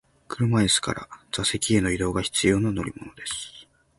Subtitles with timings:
[0.27, 3.67] 車椅子から座席への移動が必要な乗り物です。